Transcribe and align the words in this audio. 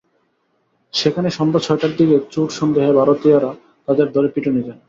সেখানে 0.93 1.29
সন্ধ্যা 1.29 1.59
ছয়টার 1.59 1.91
দিকে 1.97 2.15
চোর 2.31 2.47
সন্দেহে 2.49 2.91
ভারতীয়রা 2.93 3.51
তাঁদের 3.87 4.07
ধরে 4.15 4.27
পিটুনি 4.33 4.61
দেন। 4.61 4.77